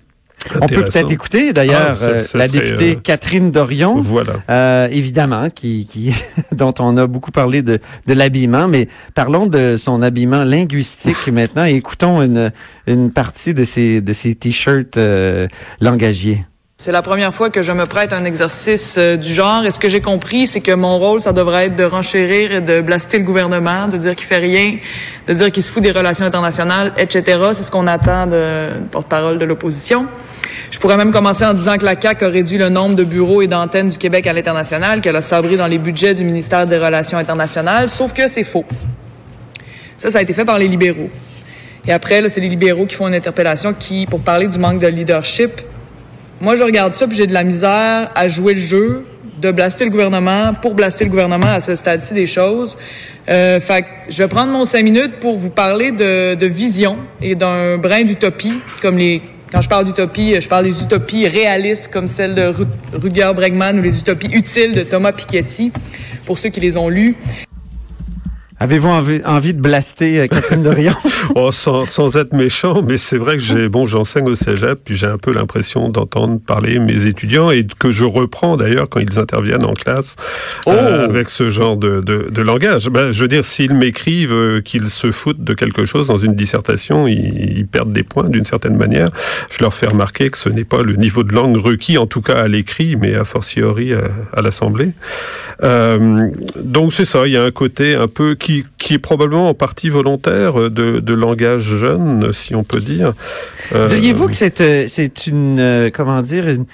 On 0.59 0.65
peut 0.65 0.83
peut-être 0.83 1.11
écouter 1.11 1.53
d'ailleurs 1.53 1.97
ah, 2.01 2.03
euh, 2.03 2.23
la 2.33 2.47
députée 2.47 2.95
euh, 2.95 2.99
Catherine 2.99 3.51
Dorion, 3.51 3.99
voilà. 3.99 4.33
euh, 4.49 4.87
évidemment, 4.91 5.49
qui, 5.49 5.85
qui 5.85 6.13
dont 6.51 6.73
on 6.79 6.97
a 6.97 7.05
beaucoup 7.05 7.31
parlé 7.31 7.61
de, 7.61 7.79
de 8.07 8.13
l'habillement, 8.13 8.67
mais 8.67 8.87
parlons 9.13 9.45
de 9.45 9.77
son 9.77 10.01
habillement 10.01 10.43
linguistique 10.43 11.27
maintenant 11.31 11.65
et 11.65 11.75
écoutons 11.75 12.21
une, 12.23 12.51
une 12.87 13.11
partie 13.11 13.53
de 13.53 13.63
ces 13.63 14.01
t-shirts 14.39 14.97
euh, 14.97 15.47
langagiers. 15.79 16.43
C'est 16.83 16.91
la 16.91 17.03
première 17.03 17.31
fois 17.31 17.51
que 17.51 17.61
je 17.61 17.71
me 17.71 17.85
prête 17.85 18.11
à 18.11 18.17
un 18.17 18.25
exercice 18.25 18.95
euh, 18.97 19.15
du 19.15 19.31
genre. 19.31 19.63
Et 19.63 19.69
ce 19.69 19.79
que 19.79 19.87
j'ai 19.87 20.01
compris, 20.01 20.47
c'est 20.47 20.61
que 20.61 20.71
mon 20.71 20.97
rôle, 20.97 21.21
ça 21.21 21.31
devrait 21.31 21.67
être 21.67 21.75
de 21.75 21.83
renchérir 21.83 22.51
et 22.51 22.59
de 22.59 22.81
blaster 22.81 23.19
le 23.19 23.23
gouvernement, 23.23 23.87
de 23.87 23.97
dire 23.97 24.15
qu'il 24.15 24.25
fait 24.25 24.37
rien, 24.37 24.77
de 25.27 25.33
dire 25.35 25.51
qu'il 25.51 25.61
se 25.61 25.71
fout 25.71 25.83
des 25.83 25.91
relations 25.91 26.25
internationales, 26.25 26.91
etc. 26.97 27.39
C'est 27.53 27.61
ce 27.61 27.69
qu'on 27.69 27.85
attend 27.85 28.25
de 28.25 28.69
porte-parole 28.89 29.37
de 29.37 29.45
l'opposition. 29.45 30.07
Je 30.71 30.79
pourrais 30.79 30.97
même 30.97 31.11
commencer 31.11 31.45
en 31.45 31.53
disant 31.53 31.77
que 31.77 31.85
la 31.85 32.01
CAQ 32.01 32.25
a 32.25 32.29
réduit 32.29 32.57
le 32.57 32.69
nombre 32.69 32.95
de 32.95 33.03
bureaux 33.03 33.43
et 33.43 33.47
d'antennes 33.47 33.89
du 33.89 33.99
Québec 33.99 34.25
à 34.25 34.33
l'international, 34.33 35.01
qu'elle 35.01 35.15
a 35.15 35.21
sabré 35.21 35.57
dans 35.57 35.67
les 35.67 35.77
budgets 35.77 36.15
du 36.15 36.23
ministère 36.23 36.65
des 36.65 36.79
Relations 36.79 37.19
internationales, 37.19 37.89
sauf 37.89 38.11
que 38.11 38.27
c'est 38.27 38.43
faux. 38.43 38.65
Ça, 39.97 40.09
ça 40.09 40.17
a 40.17 40.21
été 40.23 40.33
fait 40.33 40.45
par 40.45 40.57
les 40.57 40.67
libéraux. 40.67 41.11
Et 41.85 41.93
après, 41.93 42.27
c'est 42.27 42.41
les 42.41 42.49
libéraux 42.49 42.87
qui 42.87 42.95
font 42.95 43.07
une 43.07 43.13
interpellation 43.13 43.71
qui, 43.75 44.07
pour 44.07 44.21
parler 44.21 44.47
du 44.47 44.57
manque 44.57 44.79
de 44.79 44.87
leadership, 44.87 45.61
moi, 46.41 46.55
je 46.55 46.63
regarde 46.63 46.93
ça, 46.93 47.07
puis 47.07 47.15
j'ai 47.15 47.27
de 47.27 47.33
la 47.33 47.43
misère 47.43 48.11
à 48.15 48.27
jouer 48.27 48.55
le 48.55 48.59
jeu, 48.59 49.05
de 49.39 49.51
blaster 49.51 49.85
le 49.85 49.91
gouvernement 49.91 50.53
pour 50.53 50.73
blaster 50.73 51.03
le 51.05 51.11
gouvernement 51.11 51.47
à 51.47 51.61
ce 51.61 51.75
stade-ci 51.75 52.13
des 52.13 52.25
choses. 52.25 52.77
Euh, 53.29 53.59
fait 53.59 53.85
je 54.09 54.23
vais 54.23 54.27
prendre 54.27 54.51
mon 54.51 54.65
cinq 54.65 54.83
minutes 54.83 55.19
pour 55.19 55.37
vous 55.37 55.51
parler 55.51 55.91
de, 55.91 56.33
de 56.35 56.45
vision 56.47 56.97
et 57.21 57.35
d'un 57.35 57.77
brin 57.77 58.03
d'utopie, 58.03 58.59
comme 58.81 58.97
les 58.97 59.21
quand 59.51 59.61
je 59.61 59.67
parle 59.67 59.83
d'utopie, 59.83 60.39
je 60.39 60.47
parle 60.47 60.63
des 60.63 60.81
utopies 60.81 61.27
réalistes 61.27 61.89
comme 61.91 62.07
celle 62.07 62.35
de 62.35 62.53
Rutger 62.93 63.31
Bregman 63.35 63.77
ou 63.79 63.81
les 63.81 63.99
utopies 63.99 64.31
utiles 64.31 64.71
de 64.73 64.83
Thomas 64.83 65.11
Piketty, 65.11 65.73
pour 66.25 66.37
ceux 66.37 66.49
qui 66.49 66.61
les 66.61 66.77
ont 66.77 66.87
lus. 66.87 67.15
Avez-vous 68.61 68.89
envie, 68.89 69.21
envie, 69.25 69.55
de 69.55 69.59
blaster 69.59 70.19
euh, 70.19 70.27
Catherine 70.27 70.61
Dorion? 70.61 70.93
oh, 71.35 71.51
sans, 71.51 71.87
sans, 71.87 72.15
être 72.15 72.31
méchant, 72.31 72.83
mais 72.83 72.97
c'est 72.97 73.17
vrai 73.17 73.37
que 73.37 73.41
j'ai, 73.41 73.69
bon, 73.69 73.87
j'enseigne 73.87 74.29
au 74.29 74.35
cégep, 74.35 74.81
puis 74.85 74.95
j'ai 74.95 75.07
un 75.07 75.17
peu 75.17 75.33
l'impression 75.33 75.89
d'entendre 75.89 76.39
parler 76.39 76.77
mes 76.77 77.07
étudiants 77.07 77.49
et 77.49 77.65
que 77.79 77.89
je 77.89 78.05
reprends 78.05 78.57
d'ailleurs 78.57 78.87
quand 78.87 78.99
ils 78.99 79.17
interviennent 79.17 79.65
en 79.65 79.73
classe 79.73 80.15
oh. 80.67 80.73
euh, 80.73 81.05
avec 81.05 81.31
ce 81.31 81.49
genre 81.49 81.75
de, 81.75 82.01
de, 82.01 82.29
de 82.31 82.41
langage. 82.43 82.87
Ben, 82.89 83.11
je 83.11 83.21
veux 83.21 83.27
dire, 83.27 83.43
s'ils 83.43 83.73
m'écrivent 83.73 84.31
euh, 84.31 84.61
qu'ils 84.61 84.89
se 84.89 85.11
foutent 85.11 85.43
de 85.43 85.55
quelque 85.55 85.83
chose 85.85 86.09
dans 86.09 86.19
une 86.19 86.35
dissertation, 86.35 87.07
ils, 87.07 87.57
ils 87.57 87.65
perdent 87.65 87.93
des 87.93 88.03
points 88.03 88.29
d'une 88.29 88.45
certaine 88.45 88.77
manière. 88.77 89.07
Je 89.49 89.57
leur 89.63 89.73
fais 89.73 89.87
remarquer 89.87 90.29
que 90.29 90.37
ce 90.37 90.49
n'est 90.49 90.65
pas 90.65 90.83
le 90.83 90.97
niveau 90.97 91.23
de 91.23 91.33
langue 91.33 91.57
requis, 91.57 91.97
en 91.97 92.05
tout 92.05 92.21
cas 92.21 92.35
à 92.35 92.47
l'écrit, 92.47 92.95
mais 92.95 93.15
a 93.15 93.23
fortiori 93.23 93.95
à, 93.95 94.03
à 94.37 94.43
l'Assemblée. 94.43 94.91
Euh, 95.63 96.27
donc 96.55 96.93
c'est 96.93 97.05
ça, 97.05 97.25
il 97.25 97.33
y 97.33 97.37
a 97.37 97.43
un 97.43 97.49
côté 97.49 97.95
un 97.95 98.07
peu 98.07 98.35
qui 98.35 98.50
qui, 98.51 98.65
qui, 98.77 98.93
est 98.95 98.99
probablement 98.99 99.49
en 99.49 99.53
partie 99.53 99.89
volontaire 99.89 100.69
de, 100.69 100.99
de, 100.99 101.13
langage 101.13 101.63
jeune, 101.63 102.33
si 102.33 102.55
on 102.55 102.63
peut 102.63 102.79
dire. 102.79 103.13
Euh, 103.73 103.87
Diriez-vous 103.87 104.27
que 104.27 104.35
c'est 104.35 104.61
euh, 104.61 104.85
c'est 104.87 105.27
une 105.27 105.59
euh, 105.59 105.89
comment 105.91 106.21
dire 106.21 106.49
une, 106.49 106.65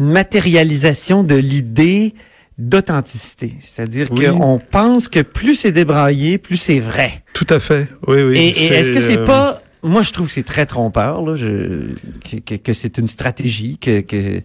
une 0.00 0.06
matérialisation 0.06 1.22
de 1.22 1.34
l'idée 1.34 2.14
d'authenticité, 2.58 3.54
c'est-à-dire 3.60 4.08
oui. 4.12 4.26
qu'on 4.26 4.58
pense 4.58 5.08
que 5.08 5.20
plus 5.20 5.56
c'est 5.56 5.72
débraillé, 5.72 6.38
plus 6.38 6.56
c'est 6.56 6.80
vrai. 6.80 7.22
Tout 7.34 7.46
à 7.50 7.58
fait. 7.58 7.88
Oui, 8.06 8.22
oui. 8.22 8.38
Et, 8.38 8.48
et 8.48 8.72
est-ce 8.72 8.90
que 8.90 9.00
c'est 9.00 9.24
pas 9.24 9.60
moi, 9.86 10.02
je 10.02 10.12
trouve 10.12 10.26
que 10.26 10.32
c'est 10.32 10.42
très 10.42 10.66
trompeur, 10.66 11.22
là, 11.22 11.36
je, 11.36 11.94
que, 12.44 12.54
que 12.56 12.72
c'est 12.72 12.98
une 12.98 13.06
stratégie, 13.06 13.78
que, 13.78 14.00
que 14.00 14.40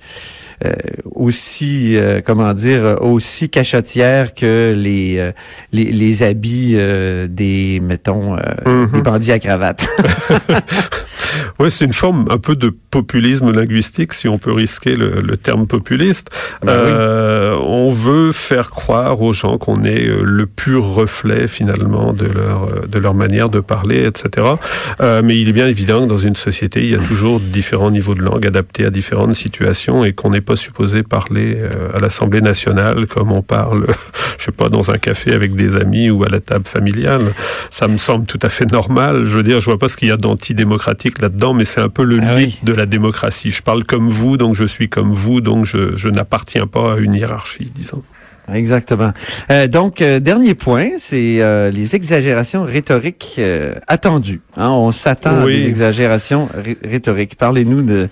euh, 0.65 0.73
aussi, 1.15 1.97
euh, 1.97 2.21
comment 2.23 2.53
dire, 2.53 2.97
aussi 3.01 3.49
cachotière 3.49 4.33
que 4.35 4.73
les 4.77 5.17
euh, 5.17 5.31
les, 5.71 5.91
les, 5.91 6.23
habits 6.23 6.73
euh, 6.75 7.27
des, 7.27 7.79
mettons, 7.81 8.35
mm 8.35 8.39
-hmm. 8.65 8.91
des 8.91 9.01
bandits 9.01 9.31
à 9.31 9.39
cravate. 9.39 9.87
oui, 11.59 11.71
c'est 11.71 11.85
une 11.85 11.93
forme 11.93 12.25
un 12.29 12.37
peu 12.37 12.55
de 12.55 12.69
populisme 12.69 13.51
linguistique, 13.51 14.13
si 14.13 14.27
on 14.27 14.37
peut 14.37 14.51
risquer 14.51 14.95
le, 14.95 15.21
le 15.21 15.37
terme 15.37 15.67
populiste. 15.67 16.29
Ben 16.61 16.71
euh, 16.73 17.55
oui. 17.55 17.65
On 17.67 17.89
veut 17.89 18.31
faire 18.31 18.69
croire 18.69 19.21
aux 19.21 19.33
gens 19.33 19.57
qu'on 19.57 19.83
est 19.83 20.05
le 20.05 20.45
pur 20.45 20.85
reflet 20.85 21.47
finalement 21.47 22.13
de 22.13 22.25
leur 22.25 22.87
de 22.87 22.99
leur 22.99 23.13
manière 23.13 23.49
de 23.49 23.59
parler, 23.59 24.05
etc. 24.05 24.47
Euh, 25.01 25.21
mais 25.23 25.39
il 25.39 25.49
est 25.49 25.53
bien 25.53 25.67
évident 25.67 26.03
que 26.03 26.09
dans 26.09 26.17
une 26.17 26.35
société, 26.35 26.81
il 26.83 26.91
y 26.91 26.95
a 26.95 26.99
toujours 26.99 27.39
différents 27.39 27.91
niveaux 27.91 28.15
de 28.15 28.21
langue 28.21 28.45
adaptés 28.45 28.85
à 28.85 28.89
différentes 28.89 29.35
situations 29.35 30.03
et 30.03 30.13
qu'on 30.13 30.31
n'est 30.31 30.41
pas 30.41 30.55
supposé 30.55 31.03
parler 31.03 31.57
euh, 31.57 31.95
à 31.95 31.99
l'Assemblée 31.99 32.41
nationale 32.41 33.05
comme 33.07 33.31
on 33.31 33.41
parle, 33.41 33.87
je 34.37 34.45
sais 34.45 34.51
pas, 34.51 34.69
dans 34.69 34.91
un 34.91 34.97
café 34.97 35.33
avec 35.33 35.55
des 35.55 35.75
amis 35.75 36.09
ou 36.09 36.23
à 36.23 36.29
la 36.29 36.39
table 36.39 36.65
familiale. 36.67 37.33
Ça 37.69 37.87
me 37.87 37.97
semble 37.97 38.25
tout 38.25 38.39
à 38.41 38.49
fait 38.49 38.69
normal. 38.71 39.23
Je 39.23 39.37
veux 39.37 39.43
dire, 39.43 39.59
je 39.59 39.65
vois 39.65 39.77
pas 39.77 39.87
ce 39.87 39.97
qu'il 39.97 40.09
y 40.09 40.11
a 40.11 40.17
d'antidémocratique 40.17 41.20
là-dedans, 41.21 41.53
mais 41.53 41.65
c'est 41.65 41.81
un 41.81 41.89
peu 41.89 42.03
le 42.03 42.19
ah 42.21 42.35
mythe 42.35 42.47
oui. 42.47 42.59
de 42.63 42.73
la 42.73 42.85
démocratie. 42.85 43.51
Je 43.51 43.61
parle 43.61 43.83
comme 43.83 44.09
vous, 44.09 44.37
donc 44.37 44.55
je 44.55 44.65
suis 44.65 44.89
comme 44.89 45.13
vous, 45.13 45.41
donc 45.41 45.65
je, 45.65 45.95
je 45.95 46.09
n'appartiens 46.09 46.67
pas 46.67 46.95
à 46.95 46.97
une 46.97 47.13
hiérarchie, 47.13 47.71
disons. 47.73 48.03
Exactement. 48.51 49.11
Euh, 49.49 49.67
donc, 49.67 50.01
euh, 50.01 50.19
dernier 50.19 50.55
point, 50.55 50.91
c'est 50.97 51.41
euh, 51.41 51.71
les 51.71 51.95
exagérations 51.95 52.63
rhétoriques 52.63 53.35
euh, 53.37 53.75
attendues. 53.87 54.41
Hein, 54.57 54.69
on 54.69 54.91
s'attend 54.91 55.45
oui. 55.45 55.53
à 55.53 55.57
des 55.57 55.67
exagérations 55.67 56.49
rhétoriques. 56.83 57.35
Parlez-nous 57.37 57.81
de, 57.83 58.09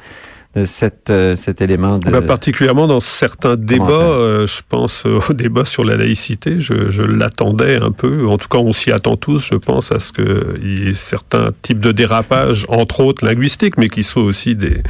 de 0.56 0.66
cette, 0.66 1.12
euh, 1.12 1.36
cet 1.36 1.62
élément 1.62 2.00
de... 2.00 2.10
Bah, 2.10 2.22
particulièrement 2.22 2.88
dans 2.88 3.00
certains 3.00 3.56
débats, 3.56 3.86
euh, 3.92 4.48
je 4.48 4.62
pense 4.68 5.06
au 5.06 5.34
débat 5.34 5.64
sur 5.64 5.84
la 5.84 5.96
laïcité, 5.96 6.60
je, 6.60 6.90
je 6.90 7.04
l'attendais 7.04 7.76
un 7.76 7.92
peu, 7.92 8.26
en 8.28 8.38
tout 8.38 8.48
cas 8.48 8.58
on 8.58 8.74
s'y 8.74 8.92
attend 8.92 9.16
tous, 9.16 9.46
je 9.46 9.56
pense 9.56 9.92
à 9.92 10.00
ce 10.00 10.12
qu'il 10.12 10.80
y 10.86 10.90
ait 10.90 10.94
certains 10.94 11.52
types 11.62 11.80
de 11.80 11.92
dérapages, 11.92 12.66
entre 12.70 13.02
autres 13.02 13.26
linguistiques, 13.26 13.78
mais 13.78 13.90
qui 13.90 14.02
sont 14.02 14.22
aussi 14.22 14.56
des, 14.56 14.82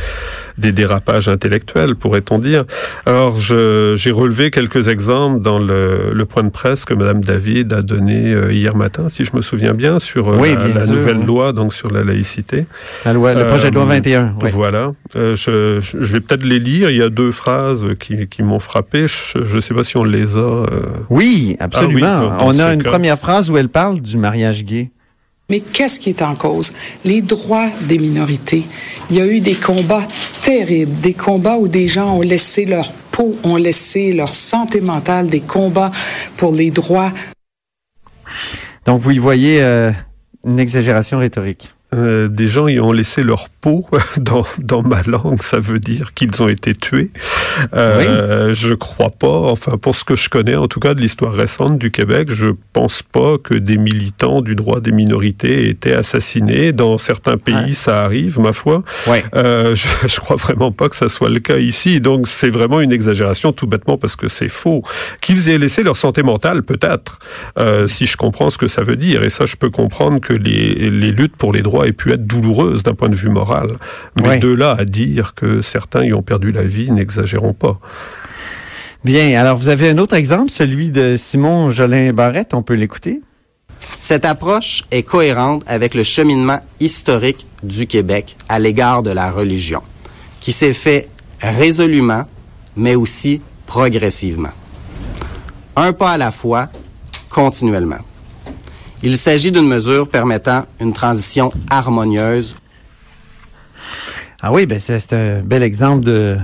des 0.60 0.72
dérapages 0.72 1.28
intellectuels, 1.28 1.96
pourrait-on 1.96 2.39
dire. 2.39 2.63
Alors 3.06 3.38
j'ai 3.38 4.12
relevé 4.12 4.51
quelques 4.51 4.88
exemples 4.88 5.42
dans 5.42 5.60
le, 5.60 6.12
le 6.13 6.25
point 6.25 6.44
de 6.44 6.50
presse 6.50 6.86
que 6.86 6.94
Madame 6.94 7.22
David 7.22 7.74
a 7.74 7.82
donné 7.82 8.34
euh, 8.34 8.51
hier 8.51 8.75
matin, 8.75 9.10
si 9.10 9.25
je 9.25 9.36
me 9.36 9.42
souviens 9.42 9.74
bien, 9.74 10.00
sur 10.00 10.28
oui, 10.28 10.54
la, 10.54 10.66
bien 10.66 10.75
la 10.75 10.86
sûr, 10.86 10.96
nouvelle 10.96 11.18
oui. 11.18 11.25
loi, 11.25 11.54
donc 11.54 11.74
sur 11.74 11.92
la 11.92 12.04
laïcité. 12.04 12.66
La 13.06 13.13
loi, 13.13 13.34
le 13.34 13.48
projet 13.48 13.70
de 13.72 13.75
loi 13.75 13.86
21. 13.86 14.34
Oui. 14.42 14.50
Voilà. 14.54 14.92
je 15.16 15.50
euh, 15.50 15.82
je 15.82 16.13
vais 16.13 16.20
peut-être 16.20 16.44
les 16.44 16.60
lire. 16.60 16.89
Il 16.89 16.98
y 16.98 17.04
a 17.04 17.10
deux 17.10 17.32
phrases 17.32 17.86
qui, 18.00 18.28
qui 18.28 18.44
m'ont 18.44 18.60
frappé. 18.60 19.06
Je 19.08 19.56
ne 19.56 19.60
sais 19.60 19.74
pas 19.74 19.84
si 19.84 19.98
on 19.98 20.04
les 20.04 20.38
a. 20.38 20.39
Euh... 20.39 20.66
Oui, 21.10 21.56
absolument. 21.60 22.06
Ah 22.32 22.38
on 22.42 22.60
a 22.60 22.74
une 22.74 22.84
première 22.84 23.18
phrase 23.18 23.50
où 23.50 23.58
elle 23.58 23.70
parle 23.70 24.01
du 24.01 24.18
mariage 24.18 24.63
gay. 24.63 24.89
Mais 25.50 25.62
qu'est-ce 25.62 26.00
qui 26.00 26.10
est 26.10 26.22
en 26.22 26.36
cause? 26.36 26.74
Les 27.03 27.22
droits 27.22 27.70
des 27.82 27.98
minorités. 27.98 28.63
Il 29.10 29.15
y 29.15 29.22
a 29.22 29.25
eu 29.25 29.39
des 29.39 29.56
combats 29.56 30.08
terribles, 30.41 31.00
des 31.01 31.13
combats 31.13 31.58
où 31.58 31.68
des 31.68 31.88
gens 31.88 32.18
ont 32.18 32.22
laissé 32.22 32.65
leur 32.65 32.91
peau, 33.12 33.36
ont 33.44 33.56
laissé 33.56 34.13
leur 34.13 34.34
santé 34.34 34.79
mentale, 34.79 35.27
des 35.27 35.41
combats 35.41 35.91
pour 36.38 36.53
les 36.53 36.70
droits. 36.70 37.12
Donc, 38.86 39.00
vous 39.00 39.12
y 39.12 39.18
voyez 39.18 39.62
euh, 39.62 39.91
une 40.46 40.60
exagération 40.60 41.18
rhétorique. 41.18 41.74
Euh, 41.93 42.27
des 42.27 42.46
gens 42.46 42.67
y 42.67 42.79
ont 42.79 42.91
laissé 42.91 43.24
leur 43.24 43.50
peau 43.50 43.88
dans, 44.17 44.46
dans 44.60 44.84
ma 44.84 45.01
langue, 45.03 45.41
ça 45.41 45.60
veut 45.60 45.79
dire 45.79 46.13
qu'ils 46.13 46.41
ont 46.43 46.48
été 46.48 46.75
tués. 46.75 47.10
Euh, 47.74 48.50
oui. 48.50 48.55
Je 48.55 48.74
crois 48.75 49.10
pas, 49.10 49.27
enfin 49.27 49.77
pour 49.77 49.96
ce 49.96 50.03
que 50.03 50.15
je 50.15 50.29
connais 50.29 50.55
en 50.55 50.67
tout 50.67 50.79
cas 50.79 50.93
de 50.93 51.01
l'histoire 51.01 51.34
récente 51.34 51.79
du 51.79 51.89
Québec, 51.89 52.29
je 52.31 52.50
pense 52.74 53.01
pas 53.01 53.38
que 53.38 53.55
des 53.55 53.77
militants 53.77 54.41
du 54.41 54.55
droit 54.55 54.81
des 54.81 54.91
minorités 54.91 55.65
aient 55.65 55.69
été 55.69 55.93
assassinés. 55.93 56.72
Dans 56.74 56.98
certains 56.98 57.38
pays, 57.38 57.55
ouais. 57.55 57.74
ça 57.74 58.03
arrive, 58.03 58.39
ma 58.39 58.53
foi. 58.53 58.84
Ouais. 59.08 59.24
Euh, 59.36 59.74
je, 59.75 59.88
je 60.08 60.19
crois 60.19 60.36
vraiment 60.36 60.72
pas 60.72 60.89
que 60.89 60.96
ça 60.96 61.10
soit 61.10 61.29
le 61.29 61.39
cas 61.39 61.58
ici. 61.58 62.01
Donc 62.01 62.27
c'est 62.27 62.50
vraiment 62.50 62.81
une 62.81 62.91
exagération, 62.91 63.51
tout 63.51 63.67
bêtement 63.67 63.98
parce 63.98 64.15
que 64.15 64.27
c'est 64.27 64.48
faux. 64.48 64.84
Qu'ils 65.22 65.50
aient 65.50 65.58
laissé 65.58 65.84
leur 65.84 65.98
santé 65.98 66.24
mentale, 66.24 66.63
peut-être, 66.63 67.19
euh, 67.58 67.88
si 67.88 68.05
je 68.05 68.17
comprends 68.17 68.50
ce 68.50 68.58
que 68.58 68.67
ça 68.67 68.84
veut 68.84 68.96
dire. 68.96 69.24
Et 69.24 69.29
ça, 69.29 69.46
je 69.46 69.55
peux 69.55 69.69
comprendre 69.69 70.19
que 70.19 70.34
les, 70.34 70.89
les 70.89 71.12
luttes 71.12 71.36
pour 71.36 71.51
les 71.51 71.62
droits 71.62 71.78
ait 71.88 71.93
pu 71.93 72.12
être 72.12 72.25
douloureuse 72.25 72.83
d'un 72.83 72.93
point 72.93 73.09
de 73.09 73.15
vue 73.15 73.29
moral. 73.29 73.67
Mais 74.21 74.39
de 74.39 74.50
là 74.50 74.75
à 74.77 74.86
dire 74.86 75.33
que 75.33 75.62
certains 75.62 76.03
y 76.03 76.13
ont 76.13 76.21
perdu 76.21 76.51
la 76.51 76.63
vie, 76.63 76.91
n'exagérons 76.91 77.53
pas. 77.53 77.79
Bien, 79.05 79.39
alors 79.39 79.57
vous 79.57 79.69
avez 79.69 79.89
un 79.89 79.98
autre 79.98 80.15
exemple, 80.15 80.51
celui 80.51 80.91
de 80.91 81.15
Simon 81.17 81.71
Jolin 81.71 82.12
Barrette, 82.12 82.53
on 82.53 82.63
peut 82.63 82.74
l'écouter. 82.74 83.21
Cette 83.98 84.25
approche 84.25 84.83
est 84.91 85.03
cohérente 85.03 85.63
avec 85.67 85.93
le 85.93 86.03
cheminement 86.03 86.59
historique 86.79 87.48
du 87.63 87.88
Québec 87.88 88.36
à 88.50 88.59
l'égard 88.59 89.03
de 89.03 89.12
la 89.12 89.31
religion, 89.31 89.81
qui 90.41 90.51
s'est 90.51 90.74
fait 90.74 91.07
résolument, 91.41 92.25
mais 92.75 92.95
aussi 92.95 93.41
progressivement. 93.65 94.51
Un 95.75 95.93
pas 95.93 96.12
à 96.12 96.17
la 96.17 96.31
fois, 96.31 96.67
continuellement. 97.29 98.00
Il 99.01 99.18
s'agit 99.18 99.51
d'une 99.51 99.68
mesure 99.68 100.10
permettant 100.10 100.65
une 100.82 100.91
transition 100.91 101.51
harmonieuse. 101.70 102.56
Ah 104.41 104.51
oui, 104.51 104.65
ben 104.65 104.79
c'est 104.79 105.13
un 105.13 105.41
bel 105.41 105.63
exemple 105.63 106.03
de, 106.03 106.38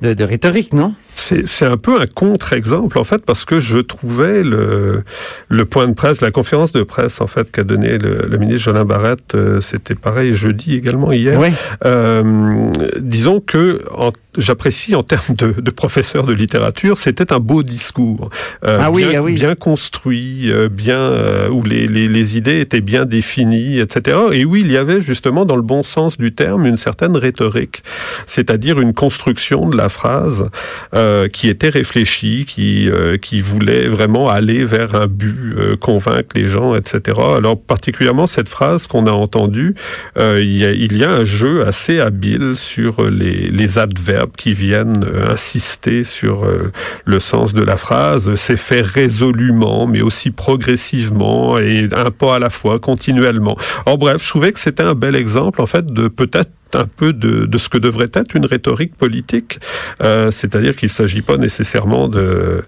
de, 0.00 0.12
de 0.14 0.24
rhétorique, 0.24 0.72
non? 0.72 0.94
C'est 1.18 1.48
c'est 1.48 1.64
un 1.64 1.78
peu 1.78 1.98
un 1.98 2.06
contre-exemple, 2.06 2.98
en 2.98 3.04
fait, 3.04 3.24
parce 3.24 3.46
que 3.46 3.58
je 3.58 3.78
trouvais 3.78 4.42
le, 4.44 5.02
le 5.48 5.64
point 5.64 5.88
de 5.88 5.94
presse, 5.94 6.20
la 6.20 6.30
conférence 6.30 6.72
de 6.72 6.82
presse, 6.82 7.22
en 7.22 7.26
fait, 7.26 7.50
qu'a 7.50 7.64
donné 7.64 7.96
le, 7.96 8.26
le 8.28 8.38
ministre 8.38 8.64
Jolin 8.66 8.84
Barrette, 8.84 9.34
euh, 9.34 9.60
c'était 9.62 9.94
pareil 9.94 10.32
jeudi 10.32 10.74
également, 10.76 11.12
hier. 11.12 11.40
Oui. 11.40 11.48
Euh, 11.86 12.66
disons 13.00 13.40
que 13.40 13.80
j'apprécie 14.36 14.94
en 14.94 15.02
termes 15.02 15.34
de, 15.36 15.54
de 15.58 15.70
professeur 15.70 16.24
de 16.26 16.34
littérature, 16.34 16.98
c'était 16.98 17.32
un 17.32 17.40
beau 17.40 17.62
discours. 17.62 18.28
Euh, 18.64 18.78
Ah 18.82 18.90
oui, 18.90 19.04
bien, 19.06 19.20
ah 19.20 19.22
oui. 19.22 19.32
bien 19.32 19.54
construit, 19.54 20.52
euh, 20.52 20.68
bien 20.68 20.98
euh, 20.98 21.48
où 21.48 21.62
les, 21.62 21.86
les, 21.86 22.08
les 22.08 22.36
idées 22.36 22.60
étaient 22.60 22.82
bien 22.82 23.06
définies, 23.06 23.78
etc. 23.78 24.18
Et 24.32 24.44
où 24.44 24.54
il 24.56 24.70
y 24.70 24.76
avait 24.76 25.00
justement, 25.00 25.46
dans 25.46 25.56
le 25.56 25.62
bon 25.62 25.82
sens 25.82 26.18
du 26.18 26.34
terme, 26.34 26.66
une 26.66 26.76
certaine 26.76 27.16
rhétorique, 27.16 27.82
c'est-à-dire 28.26 28.78
une 28.80 28.92
construction 28.92 29.66
de 29.70 29.76
la 29.78 29.88
phrase 29.88 30.50
euh, 30.92 31.05
qui 31.32 31.48
était 31.48 31.68
réfléchie, 31.68 32.44
qui 32.46 32.88
euh, 32.88 33.16
qui 33.16 33.40
voulait 33.40 33.88
vraiment 33.88 34.28
aller 34.28 34.64
vers 34.64 34.94
un 34.94 35.06
but, 35.06 35.54
euh, 35.56 35.76
convaincre 35.76 36.34
les 36.34 36.48
gens, 36.48 36.74
etc. 36.74 37.18
Alors 37.36 37.60
particulièrement 37.60 38.26
cette 38.26 38.48
phrase 38.48 38.86
qu'on 38.86 39.06
a 39.06 39.12
entendue, 39.12 39.74
euh, 40.18 40.40
il, 40.42 40.96
y 40.96 41.04
a, 41.04 41.10
un 41.10 41.24
jeu 41.24 41.66
assez 41.66 42.00
habile 42.00 42.54
sur 42.54 43.10
les, 43.10 43.48
les 43.50 43.78
adverbes 43.78 44.34
qui 44.36 44.52
viennent 44.52 45.04
euh, 45.04 45.30
insister 45.30 46.04
sur 46.04 46.44
euh, 46.44 46.72
le 47.04 47.18
sens 47.18 47.54
de 47.54 47.62
la 47.62 47.76
phrase. 47.76 48.34
C'est 48.34 48.56
fait 48.56 48.80
résolument, 48.80 49.86
mais 49.86 50.02
aussi 50.02 50.30
progressivement 50.30 51.58
et 51.58 51.88
un 51.94 52.10
pas 52.10 52.36
à 52.36 52.38
la 52.38 52.50
fois, 52.50 52.78
continuellement. 52.78 53.56
En 53.86 53.96
bref, 53.96 54.22
je 54.22 54.28
trouvais 54.28 54.52
que 54.52 54.60
c'était 54.60 54.82
un 54.82 54.94
bel 54.94 55.14
exemple, 55.14 55.60
en 55.60 55.66
fait, 55.66 55.86
de 55.86 56.08
peut-être 56.08 56.50
un 56.74 56.86
peu 56.86 57.12
de, 57.12 57.46
de 57.46 57.58
ce 57.58 57.68
que 57.68 57.78
devrait 57.78 58.10
être 58.12 58.34
une 58.36 58.46
rhétorique 58.46 58.96
politique, 58.96 59.60
euh, 60.02 60.30
c'est-à-dire 60.30 60.74
qu'il 60.74 60.88
ne 60.88 60.92
s'agit 60.92 61.22
pas 61.22 61.36
nécessairement 61.36 62.08
de, 62.08 62.62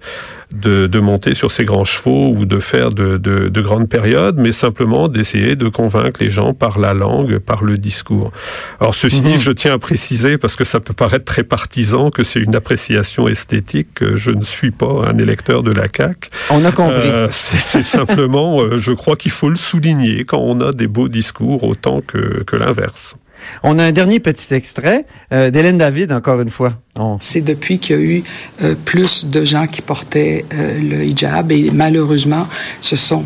de, 0.52 0.86
de 0.86 0.98
monter 1.00 1.34
sur 1.34 1.50
ses 1.50 1.64
grands 1.64 1.84
chevaux 1.84 2.30
ou 2.30 2.44
de 2.44 2.58
faire 2.58 2.90
de, 2.90 3.18
de, 3.18 3.48
de 3.48 3.60
grandes 3.60 3.88
périodes, 3.88 4.36
mais 4.38 4.52
simplement 4.52 5.08
d'essayer 5.08 5.56
de 5.56 5.68
convaincre 5.68 6.20
les 6.22 6.30
gens 6.30 6.54
par 6.54 6.78
la 6.78 6.94
langue, 6.94 7.38
par 7.38 7.64
le 7.64 7.76
discours. 7.76 8.32
Alors 8.80 8.94
ceci 8.94 9.20
dit, 9.20 9.38
je 9.38 9.50
tiens 9.50 9.74
à 9.74 9.78
préciser, 9.78 10.38
parce 10.38 10.56
que 10.56 10.64
ça 10.64 10.80
peut 10.80 10.94
paraître 10.94 11.24
très 11.24 11.44
partisan, 11.44 12.10
que 12.10 12.22
c'est 12.22 12.40
une 12.40 12.54
appréciation 12.54 13.28
esthétique, 13.28 13.88
que 13.94 14.16
je 14.16 14.30
ne 14.30 14.42
suis 14.42 14.70
pas 14.70 15.08
un 15.10 15.18
électeur 15.18 15.62
de 15.62 15.72
la 15.72 15.86
CAQ. 15.94 16.30
On 16.50 16.64
a 16.64 16.72
compris. 16.72 17.08
Euh, 17.08 17.28
c'est 17.30 17.58
c'est 17.58 17.82
simplement, 17.82 18.60
euh, 18.60 18.78
je 18.78 18.92
crois 18.92 19.16
qu'il 19.16 19.32
faut 19.32 19.50
le 19.50 19.56
souligner 19.56 20.24
quand 20.24 20.38
on 20.38 20.60
a 20.60 20.72
des 20.72 20.86
beaux 20.86 21.08
discours 21.08 21.64
autant 21.64 22.00
que, 22.00 22.42
que 22.44 22.56
l'inverse. 22.56 23.16
On 23.62 23.78
a 23.78 23.85
un 23.85 23.92
dernier 23.92 24.21
petit 24.21 24.54
extrait 24.54 25.07
euh, 25.33 25.50
d'Hélène 25.50 25.78
David, 25.78 26.12
encore 26.12 26.40
une 26.40 26.50
fois. 26.50 26.73
C'est 27.21 27.42
depuis 27.42 27.78
qu'il 27.78 27.97
y 27.97 27.99
a 27.99 28.02
eu 28.02 28.25
euh, 28.62 28.75
plus 28.85 29.26
de 29.26 29.45
gens 29.45 29.66
qui 29.66 29.83
portaient 29.83 30.45
euh, 30.52 30.78
le 30.80 31.04
hijab 31.04 31.52
et 31.52 31.71
malheureusement, 31.73 32.47
ce 32.80 32.97
sont 32.97 33.25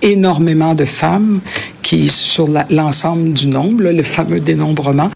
énormément 0.00 0.74
de 0.74 0.86
femmes 0.86 1.40
qui, 1.82 2.08
sur 2.08 2.48
l'ensemble 2.70 3.34
du 3.34 3.48
nombre, 3.48 3.82
le 3.82 4.02
fameux 4.02 4.40
dénombrement, 4.40 5.10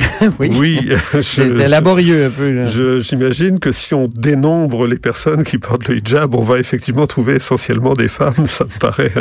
oui. 0.38 0.52
Oui, 0.58 0.90
C'est 1.22 1.48
laborieux 1.68 2.26
un 2.26 2.30
peu. 2.30 3.00
J'imagine 3.00 3.58
que 3.58 3.70
si 3.70 3.94
on 3.94 4.08
dénombre 4.08 4.86
les 4.86 4.98
personnes 4.98 5.42
qui 5.42 5.58
portent 5.58 5.88
le 5.88 5.98
hijab, 5.98 6.34
on 6.34 6.42
va 6.42 6.58
effectivement 6.58 7.06
trouver 7.06 7.34
essentiellement 7.34 7.94
des 7.94 8.08
femmes. 8.08 8.34
Ça 8.46 8.64
me 8.64 8.78
paraît 8.78 9.12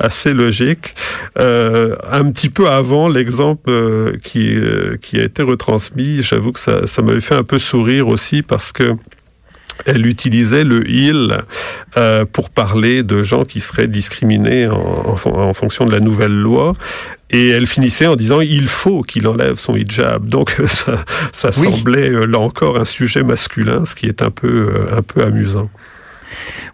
assez 0.00 0.32
logique. 0.32 0.94
Euh, 1.38 1.96
un 2.10 2.30
petit 2.30 2.50
peu 2.50 2.68
avant 2.68 3.08
l'exemple 3.08 3.70
euh, 3.70 4.16
qui, 4.22 4.54
euh, 4.54 4.96
qui 5.00 5.18
a 5.18 5.24
été 5.24 5.42
retransmis, 5.42 6.22
j'avoue 6.22 6.52
que 6.52 6.60
ça, 6.60 6.86
ça 6.86 7.02
m'avait 7.02 7.20
fait 7.20 7.34
un 7.34 7.44
peu 7.44 7.58
sourire 7.58 8.08
aussi 8.08 8.42
parce 8.42 8.72
que 8.72 8.94
elle 9.86 10.06
utilisait 10.06 10.64
le 10.64 10.88
il 10.88 11.38
euh, 11.96 12.24
pour 12.24 12.50
parler 12.50 13.02
de 13.02 13.22
gens 13.22 13.44
qui 13.44 13.60
seraient 13.60 13.88
discriminés 13.88 14.68
en, 14.68 15.16
en 15.24 15.28
en 15.28 15.54
fonction 15.54 15.84
de 15.84 15.92
la 15.92 16.00
nouvelle 16.00 16.32
loi. 16.34 16.74
Et 17.30 17.48
elle 17.48 17.66
finissait 17.66 18.06
en 18.06 18.14
disant 18.16 18.40
il 18.40 18.66
faut 18.68 19.02
qu'il 19.02 19.26
enlève 19.26 19.56
son 19.56 19.74
hijab. 19.74 20.28
Donc 20.28 20.56
ça, 20.66 21.04
ça 21.32 21.50
Oui. 21.58 21.70
semblait 21.70 22.10
euh, 22.10 22.26
là 22.26 22.38
encore 22.38 22.76
un 22.78 22.84
sujet 22.84 23.22
masculin, 23.22 23.84
ce 23.84 23.94
qui 23.94 24.06
est 24.06 24.22
un 24.22 24.30
peu 24.30 24.48
euh, 24.48 24.96
un 24.96 25.02
peu 25.02 25.22
amusant. 25.24 25.68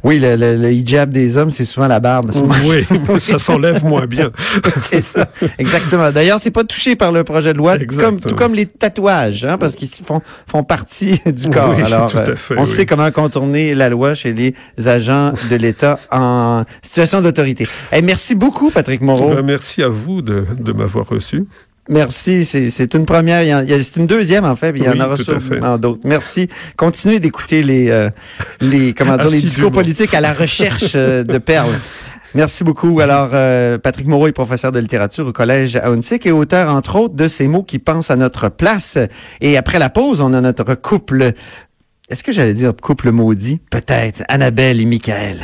Oui, 0.03 0.19
le, 0.19 0.35
le- 0.37 0.57
le 0.57 0.73
hijab 0.73 1.11
des 1.11 1.37
hommes, 1.37 1.51
c'est 1.51 1.65
souvent 1.65 1.87
la 1.89 2.01
barbe. 2.01 2.31
Oui, 2.65 2.87
ça 3.19 3.39
s'enlève 3.39 3.85
moins 3.85 4.07
bien. 4.07 4.31
c'est 4.85 5.01
ça, 5.03 5.29
exactement. 5.59 6.11
D'ailleurs, 6.13 6.39
c'est 6.41 6.51
pas 6.51 6.65
touché 6.65 6.97
par 6.97 7.13
le 7.13 7.23
projet 7.25 7.53
de 7.53 7.59
loi, 7.59 7.77
comme 7.79 8.19
tout 8.21 8.35
comme 8.35 8.55
les 8.55 8.67
tatouages, 8.67 9.45
hein, 9.45 9.59
parce 9.59 9.75
qu'ils 9.77 9.89
font 9.89 10.23
font 10.47 10.63
partie 10.65 11.21
du 11.27 11.49
corps. 11.51 11.75
Oui, 11.77 11.83
Alors, 11.83 12.11
euh, 12.17 12.35
fait, 12.35 12.55
on 12.57 12.61
oui. 12.63 12.67
sait 12.67 12.87
comment 12.87 13.11
contourner 13.11 13.75
la 13.75 13.89
loi 13.89 14.15
chez 14.15 14.33
les 14.33 14.55
agents 14.87 15.33
de 15.51 15.57
l'État 15.57 15.99
en 16.11 16.65
situation 16.83 17.21
d'autorité. 17.21 17.67
Eh, 17.93 18.01
merci 18.03 18.35
beaucoup, 18.35 18.71
Patrick 18.71 19.01
Moreau. 19.03 19.35
Ben, 19.35 19.43
merci 19.43 19.83
à 19.83 19.89
vous 19.89 20.23
de, 20.23 20.45
de 20.59 20.73
m'avoir 20.73 21.07
reçu. 21.09 21.45
Merci, 21.91 22.45
c'est 22.45 22.95
une 22.95 23.05
première, 23.05 23.65
c'est 23.67 23.97
une 23.97 24.07
deuxième 24.07 24.45
en 24.45 24.55
fait, 24.55 24.73
il 24.77 24.85
y 24.85 24.89
en 24.89 25.01
aura 25.01 25.17
sûrement 25.17 25.77
d'autres. 25.77 26.01
Merci. 26.05 26.49
Continuez 26.77 27.19
d'écouter 27.19 27.65
les 27.65 27.91
euh, 27.91 28.11
les 28.61 28.95
comment 28.95 29.17
dire 29.17 29.29
les 29.29 29.41
discours 29.41 29.73
politiques 29.73 30.15
à 30.15 30.21
la 30.21 30.33
recherche 30.33 30.93
euh, 30.95 31.25
de 31.25 31.39
perles. 31.39 31.75
Merci 32.37 32.63
beaucoup. 32.63 33.01
Alors, 33.01 33.31
euh, 33.33 33.77
Patrick 33.77 34.07
Moreau 34.07 34.29
est 34.29 34.33
professeur 34.33 34.71
de 34.71 34.79
littérature 34.79 35.27
au 35.27 35.33
collège 35.33 35.75
à 35.75 35.89
Huntsic 35.89 36.27
et 36.27 36.31
auteur, 36.31 36.73
entre 36.73 36.95
autres, 36.95 37.15
de 37.15 37.27
ces 37.27 37.49
mots 37.49 37.65
qui 37.65 37.81
pensent 37.81 38.13
à 38.13 38.17
notre 38.17 38.49
place. 38.49 38.97
Et 39.41 39.57
après 39.57 39.81
la 39.81 39.91
pause, 39.91 40.21
on 40.21 40.33
a 40.33 40.41
notre 40.41 40.77
couple. 40.77 41.33
Est-ce 42.09 42.23
que 42.23 42.31
j'allais 42.31 42.55
dire 42.55 42.73
couple 42.81 43.11
maudit? 43.11 43.61
Peut-être. 43.69 44.23
Annabelle 44.29 44.81
et 44.81 44.85
Michael. 44.85 45.41